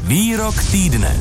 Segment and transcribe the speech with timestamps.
[0.00, 1.18] Výrok týdne.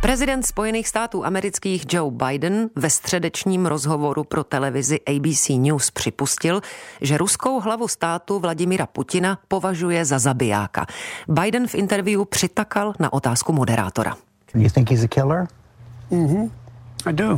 [0.00, 6.60] Prezident Spojených států amerických Joe Biden ve středečním rozhovoru pro televizi ABC News připustil,
[7.00, 10.86] že ruskou hlavu státu Vladimira Putina považuje za zabijáka.
[11.28, 14.16] Biden v interview přitakal na otázku moderátora.
[14.54, 15.48] You think he's a killer?
[17.06, 17.36] I do.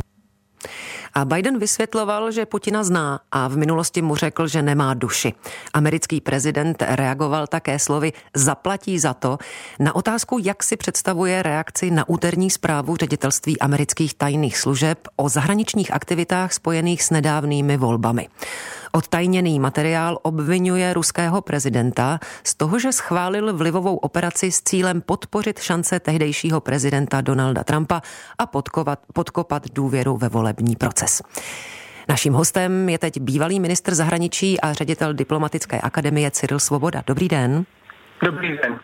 [1.17, 5.33] A Biden vysvětloval, že Putina zná a v minulosti mu řekl, že nemá duši.
[5.73, 9.37] Americký prezident reagoval také slovy zaplatí za to
[9.79, 15.93] na otázku, jak si představuje reakci na úterní zprávu ředitelství amerických tajných služeb o zahraničních
[15.93, 18.27] aktivitách spojených s nedávnými volbami.
[18.91, 25.99] Odtajněný materiál obvinuje ruského prezidenta z toho, že schválil vlivovou operaci s cílem podpořit šance
[25.99, 28.01] tehdejšího prezidenta Donalda Trumpa
[28.37, 31.04] a podkovat, podkopat důvěru ve volební proces.
[32.09, 37.03] Naším hostem je teď bývalý ministr zahraničí a ředitel diplomatické akademie Cyril Svoboda.
[37.07, 37.65] Dobrý den.
[38.23, 38.79] Dobrý den.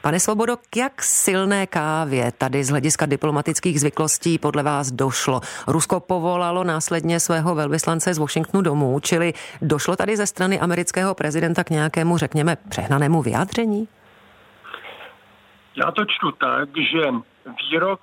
[0.00, 5.40] Pane Svobodo, k jak silné kávě tady z hlediska diplomatických zvyklostí podle vás došlo?
[5.66, 11.64] Rusko povolalo následně svého velvyslance z Washingtonu domů, čili došlo tady ze strany amerického prezidenta
[11.64, 13.88] k nějakému, řekněme, přehnanému vyjádření?
[15.76, 17.02] Já to čtu tak, že
[17.70, 18.00] výrok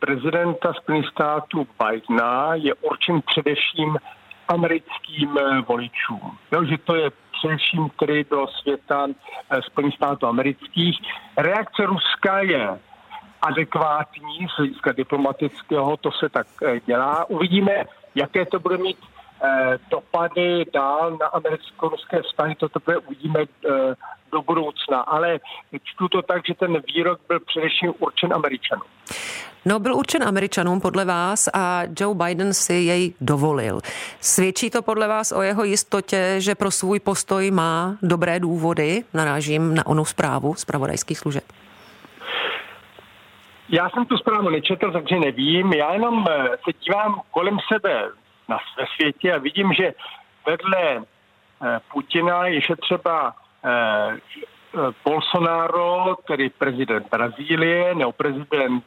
[0.00, 3.96] prezidenta Spojených států Bidena je určen především
[4.48, 6.38] americkým eh, voličům.
[6.52, 9.06] Jo, že to je především tedy do světa
[9.50, 10.98] eh, Spojených států amerických.
[11.36, 12.78] Reakce Ruska je
[13.42, 17.30] adekvátní z hlediska diplomatického, to se tak eh, dělá.
[17.30, 17.84] Uvidíme,
[18.14, 18.98] jaké to bude mít
[19.90, 23.44] dopady dál na americko-ruské vztahy, toto bude uvidíme
[24.32, 25.38] do budoucna, ale
[25.82, 28.86] čtu to tak, že ten výrok byl především určen Američanům.
[29.64, 33.80] No, byl určen Američanům podle vás a Joe Biden si jej dovolil.
[34.20, 39.04] Svědčí to podle vás o jeho jistotě, že pro svůj postoj má dobré důvody?
[39.14, 41.44] Narážím na onu zprávu z pravodajských služeb.
[43.68, 45.72] Já jsem tu zprávu nečetl, takže nevím.
[45.72, 48.02] Já jenom eh, se dívám kolem sebe
[48.50, 49.94] na ve světě a vidím, že
[50.46, 53.34] vedle eh, Putina je třeba
[53.64, 54.18] eh,
[55.04, 58.84] Bolsonaro, tedy prezident Brazílie, nebo prezident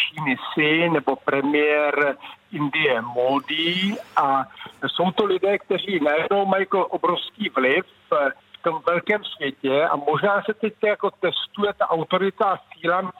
[0.00, 2.16] Číny si, nebo premiér
[2.52, 3.96] Indie Modi.
[4.16, 4.44] A
[4.86, 9.84] jsou to lidé, kteří najednou mají jako obrovský vliv v tom velkém světě.
[9.88, 13.12] A možná se teď jako testuje ta autorita a síla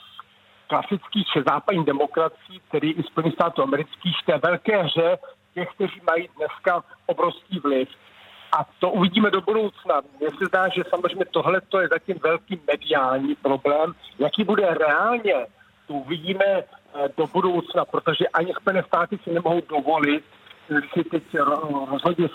[0.67, 5.19] klasických západních demokracií, tedy i Spojených států amerických, té velké hře
[5.55, 7.89] těch, kteří mají dneska obrovský vliv.
[8.53, 10.01] A to uvidíme do budoucna.
[10.21, 13.93] Mně se zdá, že samozřejmě tohle je zatím velký mediální problém.
[14.19, 15.35] Jaký bude reálně,
[15.87, 16.65] to uvidíme eh,
[17.17, 20.25] do budoucna, protože ani Spojené státy si nemohou dovolit
[20.95, 21.23] si teď
[21.91, 22.29] rozhodně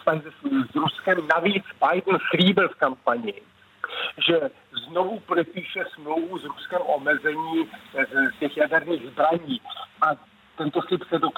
[0.72, 1.28] s Ruskem.
[1.28, 3.34] Navíc Biden slíbil v kampani,
[4.28, 4.50] že
[4.88, 8.06] znovu podepíše smlouvu s Ruskem omezení eh,
[8.40, 9.62] těch jaderných zbraní.
[10.02, 10.08] A
[10.58, 11.30] tento slib se do,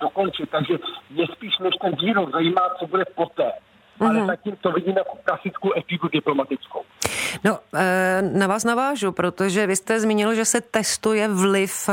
[0.00, 0.42] dokončí.
[0.50, 0.78] Takže
[1.10, 3.52] mě spíš než ten výrok zajímá, co bude poté
[4.02, 4.18] mm-hmm.
[4.18, 6.82] ale zatím to vidím jako klasickou etiku diplomatickou.
[7.44, 11.92] No, eh, na vás navážu, protože vy jste zmínil, že se testuje vliv eh,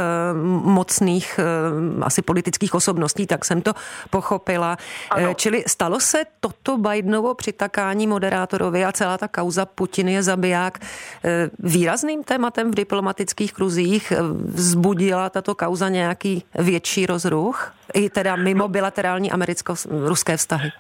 [0.64, 1.44] mocných eh,
[2.06, 3.74] asi politických osobností, tak jsem to
[4.10, 4.78] pochopila.
[5.10, 5.34] Ano.
[5.34, 10.80] Čili stalo se toto Bidenovo přitakání moderátorovi a celá ta kauza Putin je zabiják
[11.60, 14.14] výrazným tématem v diplomatických kruzích?
[14.46, 17.74] Vzbudila tato kauza nějaký větší rozruch?
[17.94, 20.72] I teda mimo bilaterální americko-ruské vztahy?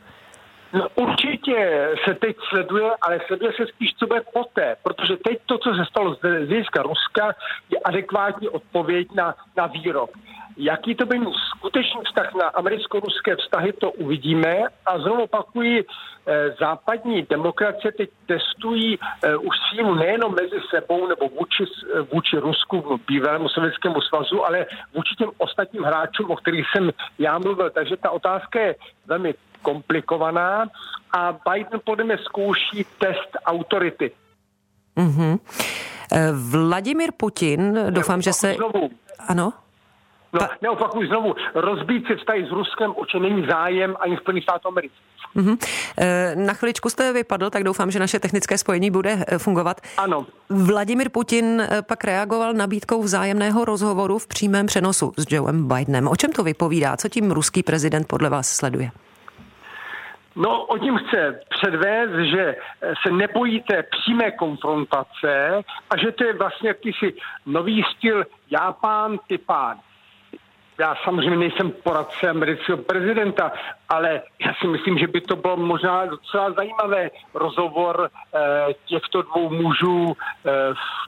[0.73, 5.57] No, určitě se teď sleduje, ale sleduje se spíš, co bude poté, protože teď to,
[5.57, 7.35] co se stalo z hlediska Ruska,
[7.69, 10.11] je adekvátní odpověď na, na výrok.
[10.57, 11.19] Jaký to by
[11.57, 14.57] skutečný vztah na americko-ruské vztahy, to uvidíme.
[14.85, 21.29] A znovu opakuji, eh, západní demokracie teď testují eh, už sílu nejenom mezi sebou nebo
[21.29, 21.63] vůči,
[22.13, 27.69] vůči Rusku, bývalému sovětskému svazu, ale vůči těm ostatním hráčům, o kterých jsem já mluvil.
[27.69, 28.75] Takže ta otázka je
[29.07, 30.65] velmi komplikovaná
[31.11, 34.11] a Biden podle mě zkouší test autority.
[34.97, 35.39] Mm-hmm.
[36.51, 38.53] Vladimir Putin, doufám, že se...
[38.53, 38.89] Znovu.
[39.27, 39.53] Ano?
[40.33, 45.01] No, neopakuju znovu, rozbít si vztahy s Ruskem určitě není zájem ani Spojených států amerických.
[45.35, 45.57] Mm-hmm.
[46.45, 49.81] Na chviličku jste vypadl, tak doufám, že naše technické spojení bude eh, fungovat.
[49.97, 50.25] Ano.
[50.49, 56.07] Vladimir Putin pak reagoval nabídkou vzájemného rozhovoru v přímém přenosu s Joeem Bidenem.
[56.07, 56.97] O čem to vypovídá?
[56.97, 58.91] Co tím ruský prezident podle vás sleduje?
[60.39, 62.55] No, o tím chce předvést, že
[63.03, 67.13] se nebojíte přímé konfrontace a že to je vlastně jakýsi
[67.45, 69.77] nový styl Japán typán.
[70.79, 73.51] já samozřejmě nejsem poradce amerického prezidenta,
[73.89, 77.09] ale já si myslím, že by to bylo možná docela zajímavé.
[77.33, 78.39] Rozhovor eh,
[78.85, 80.51] těchto dvou mužů, eh,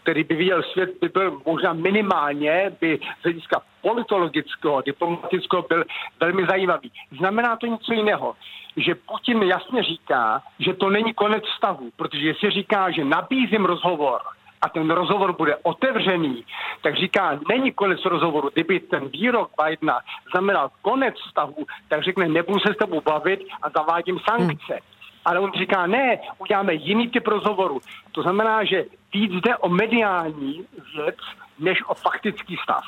[0.03, 5.83] který by viděl svět, by byl možná minimálně, by z hlediska politologického, diplomatického byl
[6.19, 6.91] velmi zajímavý.
[7.17, 8.35] Znamená to něco jiného
[8.77, 14.21] že Putin jasně říká, že to není konec vztahu, protože jestli říká, že nabízím rozhovor,
[14.61, 16.45] a ten rozhovor bude otevřený,
[16.81, 18.49] tak říká, není konec rozhovoru.
[18.53, 19.99] Kdyby ten výrok Bidena
[20.31, 24.73] znamenal konec vztahu, tak řekne, nebudu se s tebou bavit a zavádím sankce.
[24.73, 24.91] Hmm.
[25.25, 27.79] Ale on říká, ne, uděláme jiný typ rozhovoru.
[28.11, 30.65] To znamená, že víc jde o mediální
[30.95, 31.15] věc,
[31.59, 32.83] než o faktický stav.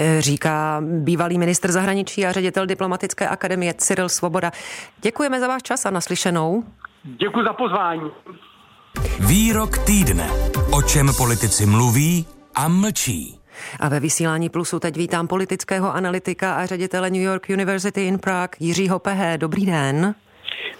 [0.00, 4.52] Eh, říká bývalý ministr zahraničí a ředitel diplomatické akademie Cyril Svoboda.
[5.02, 6.64] Děkujeme za váš čas a naslyšenou.
[7.04, 8.10] Děkuji za pozvání.
[9.28, 10.30] Výrok týdne.
[10.72, 13.38] O čem politici mluví a mlčí.
[13.80, 18.56] A ve vysílání Plusu teď vítám politického analytika a ředitele New York University in Prague
[18.60, 19.38] Jiřího Pehe.
[19.38, 20.14] Dobrý den.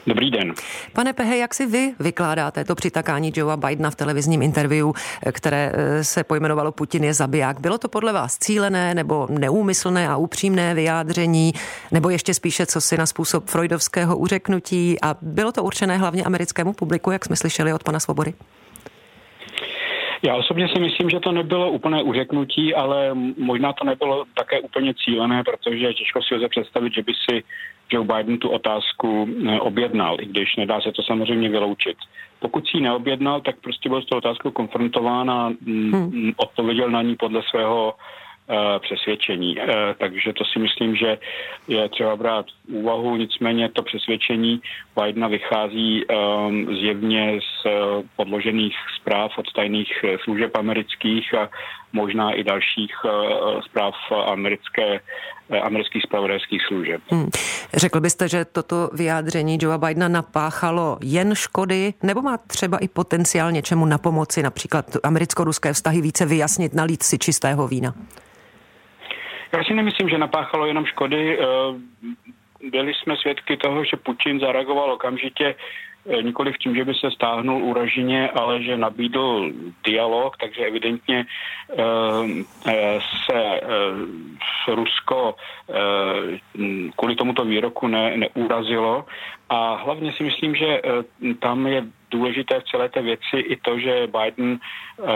[0.07, 0.55] Dobrý den.
[0.93, 4.91] Pane Pehe, jak si vy vykládáte to přitakání Joea Bidena v televizním interview,
[5.33, 7.61] které eh, se pojmenovalo Putin je zabiják?
[7.61, 11.53] Bylo to podle vás cílené nebo neúmyslné a upřímné vyjádření,
[11.93, 16.73] nebo ještě spíše co si na způsob freudovského uřeknutí a bylo to určené hlavně americkému
[16.73, 18.35] publiku, jak jsme slyšeli od pana Svobody?
[20.23, 24.95] Já osobně si myslím, že to nebylo úplné uřeknutí, ale možná to nebylo také úplně
[24.95, 27.45] cílené, protože těžko si lze představit, že by si
[27.91, 31.97] Joe Biden tu otázku eh, objednal, i když nedá se to samozřejmě vyloučit.
[32.41, 36.33] Pokud si ji neobjednal, tak prostě byl s tou otázkou konfrontován a mm, hmm.
[36.37, 38.28] odpověděl na ní podle svého Eh,
[38.79, 39.61] přesvědčení.
[39.61, 41.19] Eh, takže to si myslím, že
[41.69, 43.17] je třeba brát v úvahu.
[43.17, 44.61] Nicméně to přesvědčení
[45.01, 47.71] Bidena vychází ehm, zjevně z eh,
[48.17, 51.49] podložených zpráv od tajných služeb amerických a
[51.93, 52.93] možná i dalších
[53.65, 53.95] zpráv
[54.27, 55.01] americké,
[55.63, 57.01] amerických spravodajských služeb.
[57.09, 57.31] Hmm.
[57.75, 63.53] Řekl byste, že toto vyjádření Joea Bidena napáchalo jen škody, nebo má třeba i potenciál
[63.53, 67.95] něčemu na pomoci, například americko-ruské vztahy více vyjasnit, nalít si čistého vína?
[69.53, 71.39] Já si nemyslím, že napáchalo jenom škody.
[71.39, 71.45] Eh,
[72.71, 77.11] byli jsme svědky toho, že Putin zareagoval okamžitě eh, nikoli v tím, že by se
[77.11, 79.53] stáhnul úražině, ale že nabídl
[79.85, 81.27] dialog, takže evidentně
[81.71, 83.61] eh, se
[84.69, 85.35] Rusko
[86.97, 89.05] kvůli tomuto výroku ne, neurazilo
[89.49, 90.81] a hlavně si myslím, že
[91.41, 95.09] tam je důležité v celé té věci i to, že Biden uh,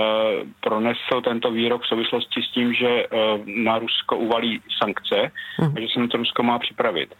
[0.60, 5.32] pronesl tento výrok v souvislosti s tím, že uh, na Rusko uvalí sankce
[5.76, 7.14] a že se na to Rusko má připravit.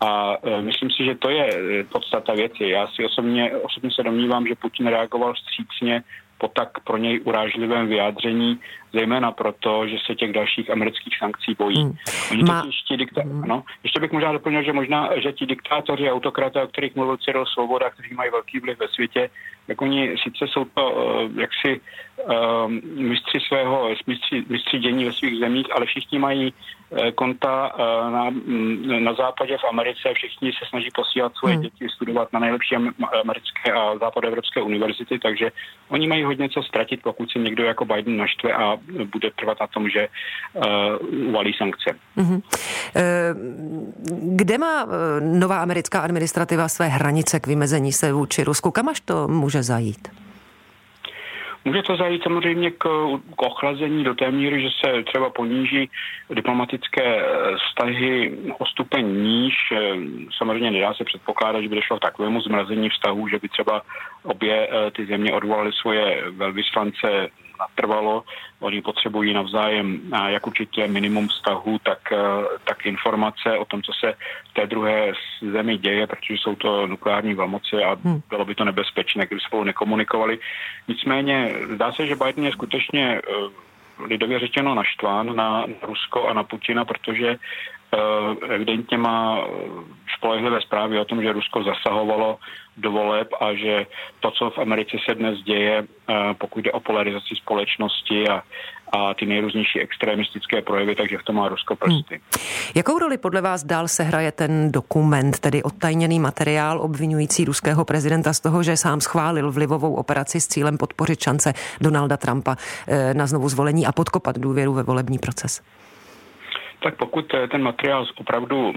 [0.00, 1.48] A uh, myslím si, že to je
[1.92, 2.64] podstata věci.
[2.64, 6.02] Já si osobně, osobně se domnívám, že Putin reagoval vstřícně
[6.38, 8.58] po tak pro něj urážlivém vyjádření,
[8.92, 11.82] zejména proto, že se těch dalších amerických sankcí bojí.
[11.82, 11.94] Hmm.
[12.30, 12.62] Oni Ma...
[12.66, 13.22] ještě, dikta...
[13.22, 13.42] hmm.
[13.46, 17.46] no, ještě bych možná doplnil, že možná, že ti diktátoři, autokraty, o kterých mluvil Cyril
[17.46, 19.30] Svoboda, kteří mají velký vliv ve světě,
[19.68, 21.80] jak oni sice jsou to uh, jaksi
[22.24, 26.52] uh, mistři svého, mistři, mistři dění ve svých zemích, ale všichni mají
[26.90, 31.62] uh, konta uh, na, mm, na západě v Americe, všichni se snaží posílat svoje hmm.
[31.62, 32.74] děti studovat na nejlepší
[33.20, 35.52] americké a západoevropské univerzity, takže
[35.88, 38.77] oni mají hodně co ztratit, pokud se někdo jako Biden naštve a
[39.12, 41.90] bude trvat na tom, že uh, uvalí sankce.
[42.16, 42.42] Mm-hmm.
[44.36, 44.86] Kde má
[45.20, 48.70] nová americká administrativa své hranice k vymezení se vůči Rusku?
[48.70, 50.08] Kam až to může zajít?
[51.68, 52.84] Může to zajít samozřejmě k,
[53.36, 55.90] k ochlazení do té míry, že se třeba poníží
[56.30, 57.22] diplomatické
[57.68, 59.54] vztahy o stupeň níž.
[60.38, 63.82] Samozřejmě nedá se předpokládat, že by došlo k takovému zmrazení vztahů, že by třeba
[64.22, 68.24] obě ty země odvolaly svoje velvyslance natrvalo.
[68.60, 72.16] Oni potřebují navzájem jak určitě minimum vztahu, tak, eh,
[72.64, 74.14] tak informace o tom, co se
[74.50, 75.12] v té druhé
[75.52, 78.20] zemi děje, protože jsou to nukleární velmoci a hmm.
[78.28, 80.38] bylo by to nebezpečné, kdyby spolu nekomunikovali.
[80.88, 86.44] Nicméně zdá se, že Biden je skutečně eh, lidově řečeno naštván na Rusko a na
[86.44, 87.38] Putina, protože
[87.94, 89.50] Eh, evidentně má eh,
[90.18, 92.38] spolehlivé zprávy o tom, že Rusko zasahovalo
[92.76, 93.86] do voleb a že
[94.20, 98.42] to, co v Americe se dnes děje, eh, pokud jde o polarizaci společnosti a,
[98.92, 102.14] a ty nejrůznější extremistické projevy, takže v tom má Rusko prsty.
[102.14, 102.44] Hmm.
[102.74, 108.32] Jakou roli podle vás dál se hraje ten dokument, tedy odtajněný materiál obvinující ruského prezidenta
[108.32, 112.56] z toho, že sám schválil vlivovou operaci s cílem podpořit šance Donalda Trumpa
[113.12, 115.62] na znovu zvolení a podkopat důvěru ve volební proces?
[116.82, 118.74] Tak pokud eh, ten materiál opravdu uh,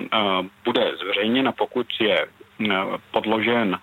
[0.66, 2.68] bude zveřejněn a pokud je uh,
[3.12, 3.80] podložen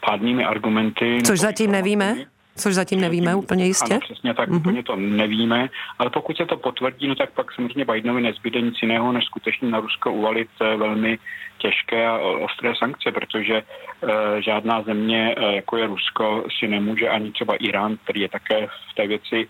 [0.00, 1.18] pádnými argumenty...
[1.22, 2.16] Což zatím nevíme?
[2.60, 3.92] Což zatím nevíme úplně jistě?
[3.92, 4.56] Ano, přesně tak, mm-hmm.
[4.56, 8.74] úplně to nevíme, ale pokud se to potvrdí, no tak pak samozřejmě Bidenovi nezbyde nic
[8.82, 11.18] jiného, než skutečně na Rusko uvalit eh, velmi
[11.58, 17.32] těžké a ostré sankce, protože uh, žádná země, uh, jako je Rusko, si nemůže ani
[17.32, 19.48] třeba Irán, který je také v té věci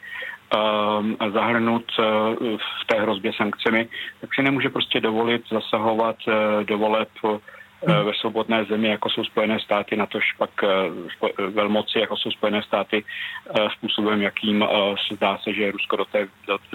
[1.32, 2.04] zahrnut uh,
[2.56, 3.88] v té hrozbě sankcemi,
[4.20, 7.38] tak si nemůže prostě dovolit zasahovat uh, do voleb Eh,
[7.86, 10.68] ve svobodné zemi, jako jsou Spojené státy, na tož pak eh,
[11.38, 13.04] eh, velmoci, jako jsou Spojené státy,
[13.76, 14.64] způsobem, jakým
[15.08, 16.28] se zdá se, že Rusko do té,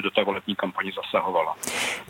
[0.03, 1.53] do, té volební kampaně zasahovalo.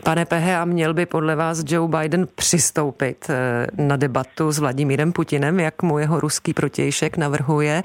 [0.04, 3.30] Pane Pehe, a měl by podle vás Joe Biden přistoupit
[3.78, 7.82] na debatu s Vladimírem Putinem, jak mu jeho ruský protějšek navrhuje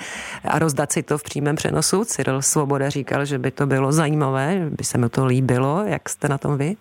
[0.48, 2.06] a rozdat si to v přímém přenosu?
[2.06, 5.84] Cyril Svoboda říkal, že by to bylo zajímavé, by se mu to líbilo.
[5.86, 6.76] Jak jste na tom vy?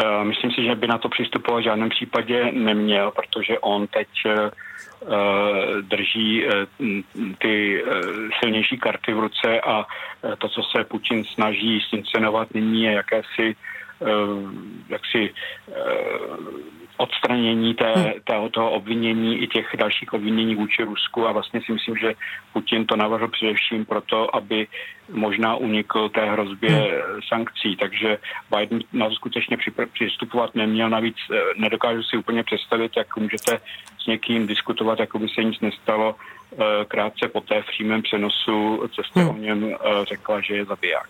[0.00, 4.08] Eh, myslím si, že by na to přistupovat v žádném případě neměl, protože on teď
[4.26, 4.50] eh,
[5.82, 6.66] drží eh,
[7.38, 7.84] ty
[8.40, 9.86] silnější karty v ruce a
[10.38, 13.56] to, co se Putin snaží scincenovat nyní, je jakési
[14.88, 15.34] jaksi
[17.00, 18.12] odstranění té, hmm.
[18.24, 22.14] té, toho obvinění i těch dalších obvinění vůči Rusku a vlastně si myslím, že
[22.52, 24.66] Putin to navrhl především proto, aby
[25.12, 27.22] možná unikl té hrozbě hmm.
[27.28, 28.18] sankcí, takže
[28.56, 29.56] Biden na to skutečně
[29.92, 33.60] přistupovat neměl, navíc eh, nedokážu si úplně představit, jak můžete
[34.02, 36.14] s někým diskutovat, jako by se nic nestalo,
[36.52, 39.30] eh, krátce poté v přímém přenosu, jste hmm.
[39.30, 41.08] o něm eh, řekla, že je zabiják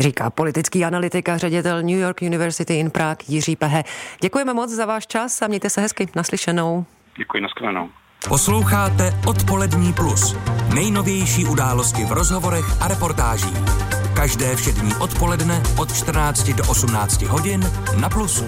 [0.00, 3.84] říká politický analytik a ředitel New York University in Prague Jiří Pehe.
[4.22, 6.08] Děkujeme moc za váš čas a mějte se hezky.
[6.16, 6.84] Naslyšenou.
[7.18, 7.88] Děkuji, nashledanou.
[8.28, 10.36] Posloucháte Odpolední plus.
[10.74, 13.58] Nejnovější události v rozhovorech a reportážích.
[14.14, 18.46] Každé všední odpoledne od 14 do 18 hodin na Plusu.